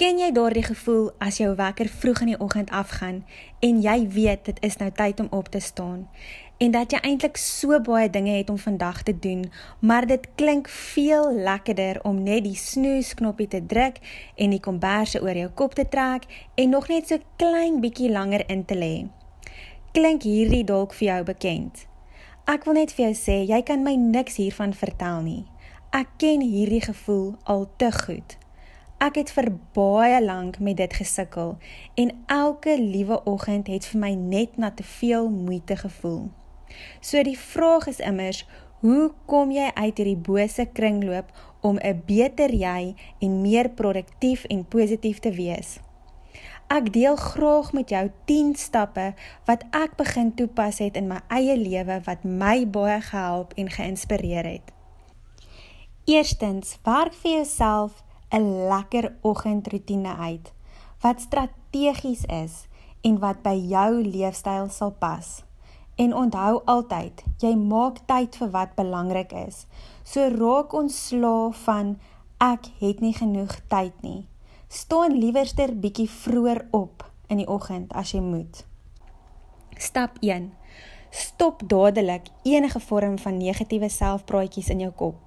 [0.00, 3.18] Ken jy daardie gevoel as jou wekker vroeg in die oggend afgaan
[3.60, 6.06] en jy weet dit is nou tyd om op te staan
[6.64, 9.44] en dat jy eintlik so baie dinge het om vandag te doen,
[9.84, 14.00] maar dit klink veel lekkerder om net die snooze knoppie te druk
[14.40, 16.24] en die komberse oor jou kop te trek
[16.56, 18.94] en nog net so klein bietjie langer in te lê.
[19.92, 21.84] Klink hierdie dalk vir jou bekend?
[22.48, 25.42] Ek wil net vir jou sê, jy kan my niks hiervan vertel nie.
[25.92, 28.39] Ek ken hierdie gevoel al te goed.
[29.00, 31.54] Ek het vir baie lank met dit gesukkel
[31.96, 36.26] en elke liewe oggend het vir my net na te veel moeite gevoel.
[37.00, 38.42] So die vraag is immers,
[38.84, 41.32] hoe kom jy uit hierdie bose kringloop
[41.64, 45.80] om 'n beter jy en meer produktief en positief te wees?
[46.68, 51.56] Ek deel graag met jou 10 stappe wat ek begin toepas het in my eie
[51.56, 54.72] lewe wat my baie gehelp en geïnspireer het.
[56.04, 60.52] Eerstens, werk vir jouself 'n lekker oggendroetine uit
[61.00, 62.66] wat strategies is
[63.00, 65.42] en wat by jou leefstyl sal pas.
[65.96, 69.66] En onthou altyd, jy maak tyd vir wat belangrik is.
[70.04, 71.98] So raak ontslae van
[72.40, 74.26] ek het nie genoeg tyd nie.
[74.68, 78.64] Staan liewerster bietjie vroeër op in die oggend as jy moet.
[79.76, 80.52] Stap 1.
[81.10, 85.18] Stop dadelik enige vorm van negatiewe selfpraatjies in jou kop.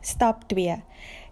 [0.00, 0.80] Stap 2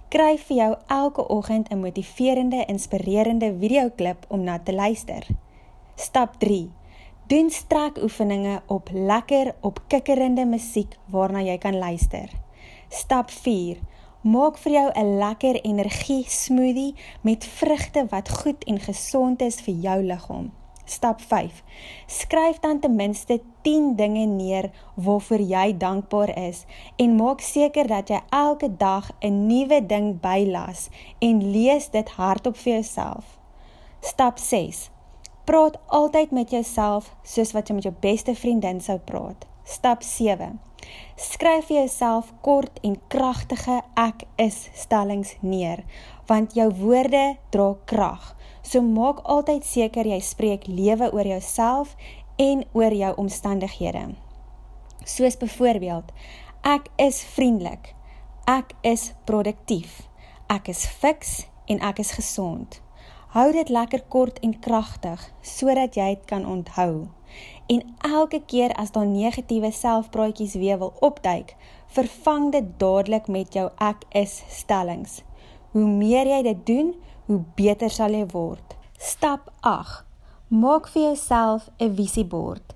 [0.08, 5.26] kry vir jou elke oggend 'n motiverende, inspirerende videoklip om na te luister.
[5.94, 6.70] Stap 3.
[7.26, 12.30] Doen strekoefeninge op lekker opkikkerende musiek waarna jy kan luister.
[12.88, 13.76] Stap 4.
[14.20, 19.74] Maak vir jou 'n lekker energie smoothie met vrugte wat goed en gesond is vir
[19.74, 20.52] jou liggaam.
[20.86, 21.62] Stap 5.
[22.06, 26.62] Skryf dan ten minste 10 dinge neer waarvoor jy dankbaar is
[26.96, 32.56] en maak seker dat jy elke dag 'n nuwe ding bylas en lees dit hardop
[32.56, 33.24] vir jouself.
[34.00, 34.90] Stap 6.
[35.44, 39.46] Praat altyd met jouself soos wat jy met jou beste vriendin sou praat.
[39.64, 40.60] Stap 7.
[41.16, 45.84] Skryf vir jouself kort en kragtige ek is stellings neer
[46.26, 48.34] want jou woorde dra krag.
[48.62, 51.94] So maak altyd seker jy spreek lewe oor jouself
[52.42, 54.08] en oor jou omstandighede.
[55.06, 56.10] Soos byvoorbeeld,
[56.66, 57.94] ek is vriendelik.
[58.46, 60.02] Ek is produktief.
[60.50, 62.80] Ek is fiks en ek is gesond.
[63.34, 67.06] Hou dit lekker kort en kragtig sodat jy dit kan onthou.
[67.66, 71.56] En elke keer as daar negatiewe selfpraatjies weer wil opduik,
[71.86, 75.22] vervang dit dadelik met jou ek is stellings.
[75.70, 76.94] Hoe meer jy dit doen,
[77.26, 78.76] hoe beter sal jy word.
[78.98, 80.04] Stap 8.
[80.48, 82.74] Maak vir jouself 'n visiebord.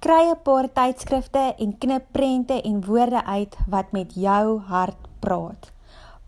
[0.00, 5.72] Kry 'n paar tydskrifte en knip prente en woorde uit wat met jou hart praat.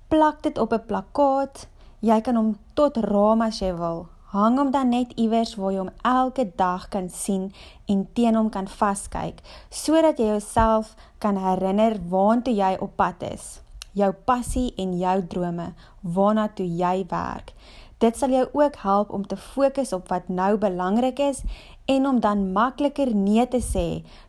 [0.08, 1.66] Plak dit op 'n plakkaat.
[2.00, 4.13] Jy kan hom tot raam as jy wil.
[4.34, 7.52] Hang hom dan net iewers waar jy hom elke dag kan sien
[7.86, 9.38] en teen hom kan vaskyk,
[9.70, 13.52] sodat jy jouself kan herinner waantoe jy op pad is
[13.94, 15.70] jou passie en jou drome
[16.16, 17.52] waarna toe jy werk.
[18.02, 21.44] Dit sal jou ook help om te fokus op wat nou belangrik is
[21.86, 23.86] en om dan makliker nee te sê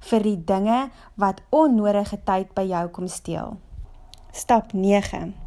[0.09, 0.85] vir die dinge
[1.19, 3.57] wat onnodige tyd by jou kom steel.
[4.31, 5.44] Stap 9.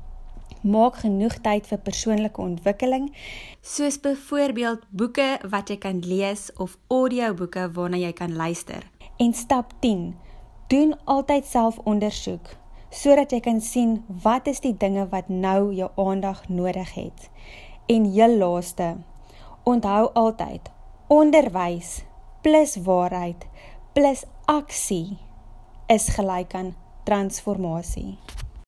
[0.63, 3.11] Maak genoeg tyd vir persoonlike ontwikkeling,
[3.63, 8.83] soos byvoorbeeld boeke wat jy kan lees of audioboeke waarna jy kan luister.
[9.19, 10.15] En stap 10.
[10.69, 12.57] Doen altyd selfondersoek
[12.91, 17.29] sodat jy kan sien wat is die dinge wat nou jou aandag nodig het.
[17.87, 18.95] En heel laaste,
[19.69, 20.71] onthou altyd,
[21.13, 21.99] onderwys
[22.43, 23.45] plus waarheid
[23.93, 25.19] plus aksie
[25.89, 28.19] is gelyk aan transformasie.